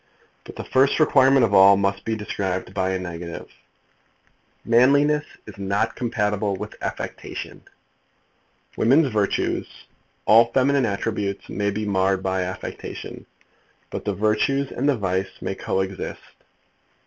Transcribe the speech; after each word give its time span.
But 0.45 0.55
the 0.55 0.63
first 0.63 0.99
requirement 0.99 1.45
of 1.45 1.53
all 1.53 1.77
must 1.77 2.03
be 2.05 2.15
described 2.15 2.73
by 2.73 2.89
a 2.89 2.97
negative. 2.97 3.47
Manliness 4.65 5.25
is 5.45 5.59
not 5.59 5.95
compatible 5.95 6.55
with 6.55 6.73
affectation. 6.81 7.61
Women's 8.75 9.13
virtues, 9.13 9.67
all 10.25 10.51
feminine 10.53 10.87
attributes, 10.87 11.49
may 11.49 11.69
be 11.69 11.85
marred 11.85 12.23
by 12.23 12.41
affectation, 12.41 13.27
but 13.91 14.03
the 14.03 14.15
virtues 14.15 14.71
and 14.71 14.89
the 14.89 14.97
vice 14.97 15.39
may 15.39 15.53
co 15.53 15.81
exist. 15.81 16.33